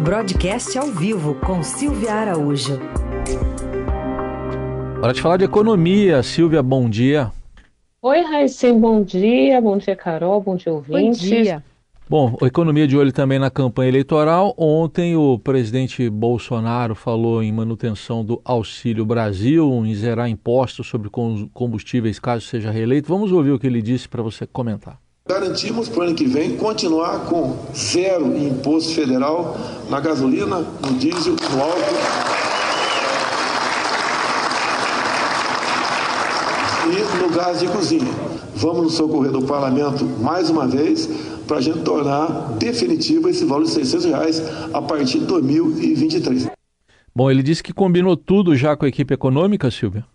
[0.00, 2.78] Broadcast ao vivo com Silvia Araújo.
[5.02, 6.22] Hora de falar de economia.
[6.22, 7.32] Silvia, bom dia.
[8.00, 9.60] Oi, Raíssen, bom dia.
[9.60, 10.40] Bom dia, Carol.
[10.40, 11.20] Bom dia, ouvintes.
[11.20, 11.64] Bom dia.
[12.08, 14.54] Bom, economia de olho também na campanha eleitoral.
[14.56, 22.20] Ontem o presidente Bolsonaro falou em manutenção do Auxílio Brasil, em zerar impostos sobre combustíveis
[22.20, 23.08] caso seja reeleito.
[23.08, 24.96] Vamos ouvir o que ele disse para você comentar.
[25.28, 29.58] Garantimos para o ano que vem continuar com zero imposto federal
[29.90, 31.98] na gasolina, no diesel, no álcool.
[36.86, 38.10] E no gás de cozinha.
[38.56, 41.06] Vamos nos socorrer do parlamento mais uma vez
[41.46, 46.48] para a gente tornar definitivo esse valor de 600 reais a partir de 2023.
[47.14, 50.06] Bom, ele disse que combinou tudo já com a equipe econômica, Silvia?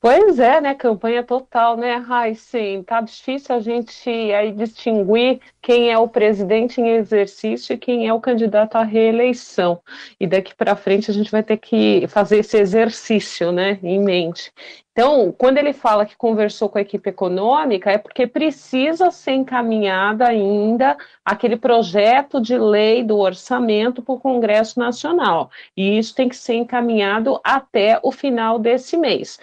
[0.00, 0.74] Pois é, né?
[0.74, 1.96] Campanha total, né,
[2.34, 8.06] Sim, Tá difícil a gente aí distinguir quem é o presidente em exercício e quem
[8.06, 9.82] é o candidato à reeleição.
[10.20, 14.52] E daqui para frente a gente vai ter que fazer esse exercício, né, em mente.
[14.92, 20.26] Então, quando ele fala que conversou com a equipe econômica, é porque precisa ser encaminhada
[20.26, 25.50] ainda aquele projeto de lei do orçamento para o Congresso Nacional.
[25.76, 29.38] E isso tem que ser encaminhado até o final desse mês.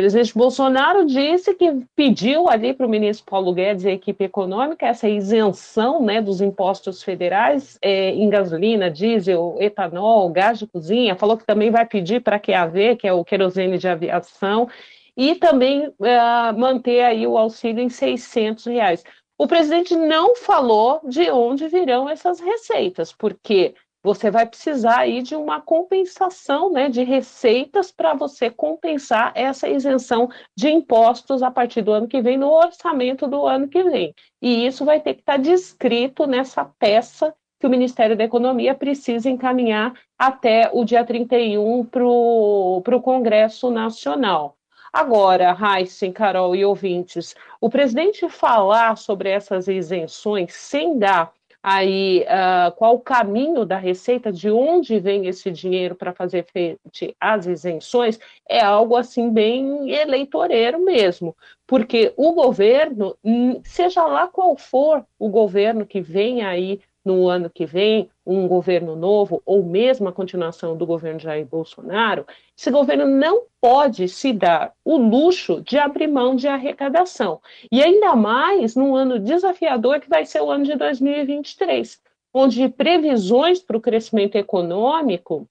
[0.00, 4.86] Presidente Bolsonaro disse que pediu ali para o ministro Paulo Guedes e a equipe econômica
[4.86, 11.14] essa isenção né, dos impostos federais é, em gasolina, diesel, etanol, gás de cozinha.
[11.16, 14.70] Falou que também vai pedir para a QAV, que é o querosene de aviação,
[15.14, 19.04] e também é, manter aí o auxílio em 600 reais.
[19.36, 25.36] O presidente não falou de onde virão essas receitas, porque você vai precisar aí de
[25.36, 31.92] uma compensação né, de receitas para você compensar essa isenção de impostos a partir do
[31.92, 34.14] ano que vem, no orçamento do ano que vem.
[34.40, 38.74] E isso vai ter que estar tá descrito nessa peça que o Ministério da Economia
[38.74, 44.56] precisa encaminhar até o dia 31 para o Congresso Nacional.
[44.90, 51.32] Agora, Heisen, Carol e ouvintes, o presidente falar sobre essas isenções sem dar
[51.62, 57.14] aí uh, qual o caminho da receita, de onde vem esse dinheiro para fazer frente
[57.20, 64.56] às isenções, é algo assim bem eleitoreiro mesmo, porque o governo, hum, seja lá qual
[64.56, 70.08] for o governo que vem aí no ano que vem, um governo novo, ou mesmo
[70.08, 75.78] a continuação do governo Jair Bolsonaro, esse governo não pode se dar o luxo de
[75.78, 77.40] abrir mão de arrecadação.
[77.72, 82.00] E ainda mais num ano desafiador que vai ser o ano de 2023,
[82.32, 85.48] onde previsões para o crescimento econômico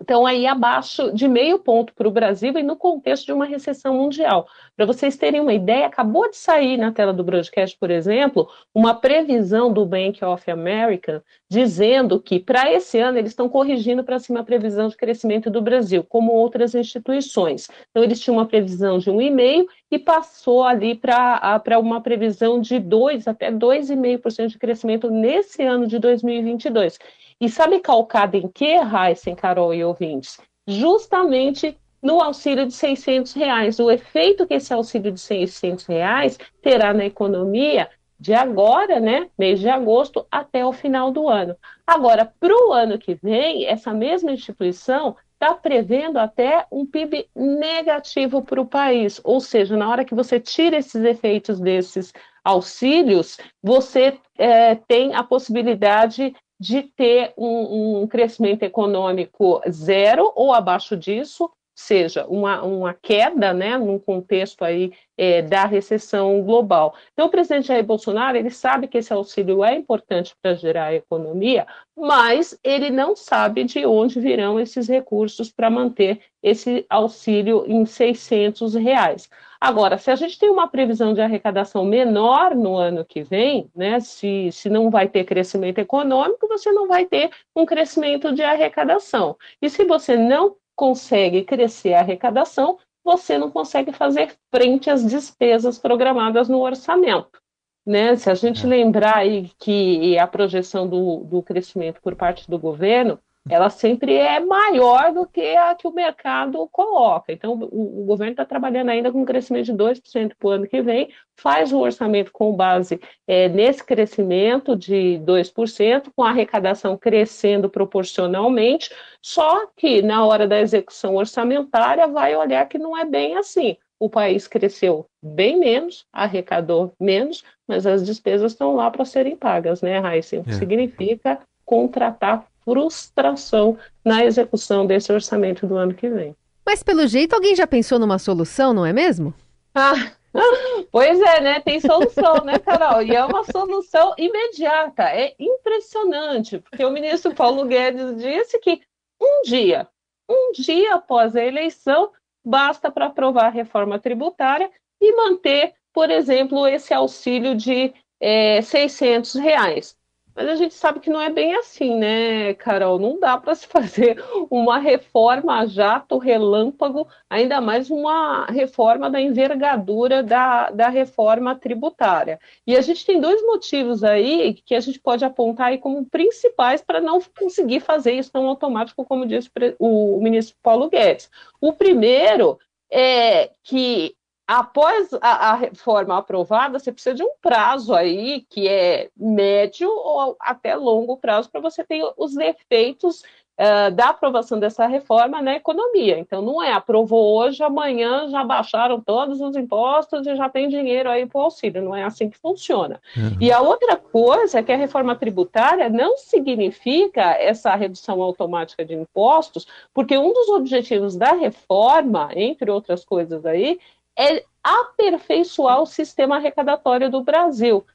[0.00, 3.94] estão aí abaixo de meio ponto para o Brasil e no contexto de uma recessão
[3.94, 4.46] mundial.
[4.76, 8.94] Para vocês terem uma ideia, acabou de sair na tela do broadcast, por exemplo, uma
[8.94, 14.40] previsão do Bank of America dizendo que para esse ano eles estão corrigindo para cima
[14.40, 17.68] a previsão de crescimento do Brasil, como outras instituições.
[17.90, 23.28] Então eles tinham uma previsão de 1,5 e passou ali para uma previsão de 2
[23.28, 26.98] até 2,5% de crescimento nesse ano de 2022.
[27.40, 30.38] E sabe calcado em que, Heisen, Carol e ouvintes?
[30.66, 33.78] Justamente no auxílio de 600 reais.
[33.78, 39.60] O efeito que esse auxílio de 600 reais terá na economia de agora, né, mês
[39.60, 41.54] de agosto, até o final do ano.
[41.86, 48.42] Agora, para o ano que vem, essa mesma instituição está prevendo até um PIB negativo
[48.42, 49.20] para o país.
[49.22, 55.22] Ou seja, na hora que você tira esses efeitos desses auxílios, você é, tem a
[55.22, 63.52] possibilidade de ter um, um, crescimento econômico zero ou abaixo disso, seja uma, uma queda,
[63.52, 66.94] né, num contexto aí é, da recessão global.
[67.12, 70.94] Então, o presidente Jair Bolsonaro, ele sabe que esse auxílio é importante para gerar a
[70.94, 77.84] economia, mas ele não sabe de onde virão esses recursos para manter esse auxílio em
[77.84, 79.28] 600 reais.
[79.60, 84.00] Agora, se a gente tem uma previsão de arrecadação menor no ano que vem, né,
[84.00, 89.36] se, se não vai ter crescimento econômico, você não vai ter um crescimento de arrecadação.
[89.60, 95.78] E se você não consegue crescer a arrecadação, você não consegue fazer frente às despesas
[95.78, 97.40] programadas no orçamento.
[97.86, 98.16] Né?
[98.16, 98.68] Se a gente é.
[98.68, 104.40] lembrar aí que a projeção do, do crescimento por parte do governo ela sempre é
[104.40, 107.32] maior do que a que o mercado coloca.
[107.32, 110.66] Então, o, o governo está trabalhando ainda com um crescimento de 2% para o ano
[110.66, 116.96] que vem, faz o orçamento com base é, nesse crescimento de 2%, com a arrecadação
[116.96, 118.90] crescendo proporcionalmente,
[119.22, 123.76] só que na hora da execução orçamentária vai olhar que não é bem assim.
[123.98, 129.80] O país cresceu bem menos, arrecadou menos, mas as despesas estão lá para serem pagas,
[129.80, 130.42] né, Raíssa?
[130.46, 130.52] É.
[130.52, 136.34] Significa contratar frustração na execução desse orçamento do ano que vem.
[136.64, 139.32] Mas pelo jeito alguém já pensou numa solução, não é mesmo?
[139.72, 139.94] Ah,
[140.90, 141.60] pois é, né?
[141.60, 143.02] Tem solução, né, Carol?
[143.02, 145.04] E é uma solução imediata.
[145.04, 148.80] É impressionante, porque o ministro Paulo Guedes disse que
[149.22, 149.86] um dia,
[150.28, 152.10] um dia após a eleição,
[152.44, 154.68] basta para aprovar a reforma tributária
[155.00, 159.96] e manter, por exemplo, esse auxílio de é, 600 reais.
[160.36, 162.98] Mas a gente sabe que não é bem assim, né, Carol?
[162.98, 170.22] Não dá para se fazer uma reforma jato relâmpago, ainda mais uma reforma da envergadura
[170.22, 172.38] da, da reforma tributária.
[172.66, 176.82] E a gente tem dois motivos aí que a gente pode apontar aí como principais
[176.82, 181.30] para não conseguir fazer isso tão automático, como disse o ministro Paulo Guedes.
[181.60, 182.58] O primeiro
[182.90, 184.14] é que
[184.46, 190.36] após a, a, reforma aprovada, você precisa de um prazo aí que é médio ou
[190.38, 193.22] até longo prazo para você ter os efeitos
[193.58, 196.18] uh, da aprovação dessa reforma na economia.
[196.18, 201.10] Então, não é aprovou hoje, amanhã já baixaram todos os impostos e já tem dinheiro
[201.10, 201.82] aí para o auxílio.
[201.82, 203.00] Não é assim que funciona.
[203.16, 203.36] Uhum.
[203.40, 208.94] E a outra coisa é que a reforma tributária não significa essa redução automática de
[208.94, 213.78] impostos, porque um dos objetivos da reforma, entre outras coisas aí,
[214.18, 217.86] é aperfeiçoar o sistema arrecadatório do Brasil.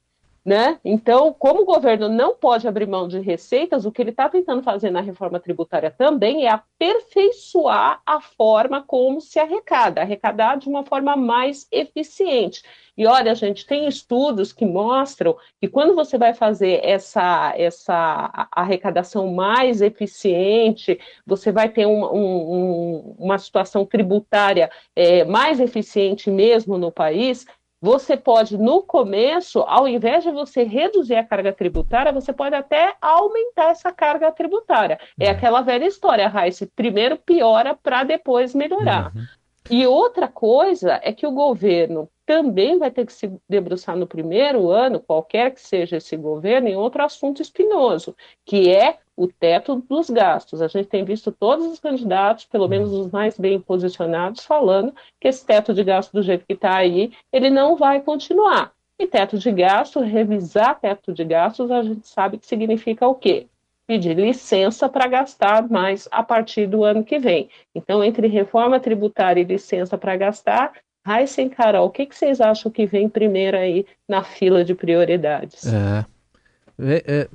[0.44, 0.80] Né?
[0.84, 4.64] Então, como o governo não pode abrir mão de receitas, o que ele está tentando
[4.64, 10.84] fazer na reforma tributária também é aperfeiçoar a forma como se arrecada, arrecadar de uma
[10.84, 12.64] forma mais eficiente.
[12.98, 19.32] E olha, gente, tem estudos que mostram que quando você vai fazer essa, essa arrecadação
[19.32, 26.92] mais eficiente, você vai ter um, um, uma situação tributária é, mais eficiente mesmo no
[26.92, 27.46] país
[27.82, 32.96] você pode, no começo, ao invés de você reduzir a carga tributária, você pode até
[33.02, 35.00] aumentar essa carga tributária.
[35.20, 35.32] É uhum.
[35.32, 39.12] aquela velha história, Raíssa, primeiro piora para depois melhorar.
[39.16, 39.24] Uhum.
[39.70, 44.70] E outra coisa é que o governo também vai ter que se debruçar no primeiro
[44.70, 50.10] ano, qualquer que seja esse governo, em outro assunto espinhoso, que é o teto dos
[50.10, 50.62] gastos.
[50.62, 55.28] A gente tem visto todos os candidatos, pelo menos os mais bem posicionados, falando que
[55.28, 58.72] esse teto de gasto do jeito que está aí, ele não vai continuar.
[59.00, 63.48] E teto de gasto, revisar teto de gastos, a gente sabe que significa o quê?
[63.88, 67.50] Pedir licença para gastar mais a partir do ano que vem.
[67.74, 70.74] Então, entre reforma tributária e licença para gastar,
[71.06, 74.76] Raíssa e Carol, o que, que vocês acham que vem primeiro aí na fila de
[74.76, 75.66] prioridades?
[75.66, 76.06] É, é,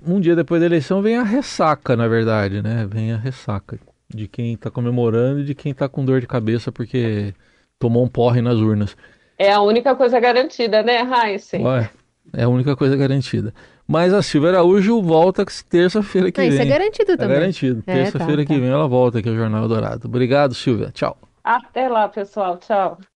[0.06, 2.86] um dia depois da eleição vem a ressaca, na verdade, né?
[2.88, 3.78] Vem a ressaca
[4.08, 7.34] de quem está comemorando e de quem está com dor de cabeça porque
[7.78, 8.96] tomou um porre nas urnas.
[9.38, 11.58] É a única coisa garantida, né, Raíssa?
[12.32, 13.52] É a única coisa garantida.
[13.86, 16.54] Mas a Silvia Araújo volta terça-feira que Não, vem.
[16.54, 17.36] Isso é garantido é também.
[17.36, 17.82] É garantido.
[17.82, 18.60] Terça-feira é, tá, que tá.
[18.60, 20.08] vem ela volta aqui ao Jornal Dourado.
[20.08, 20.90] Obrigado, Silvia.
[20.92, 21.16] Tchau.
[21.44, 22.56] Até lá, pessoal.
[22.58, 22.98] Tchau.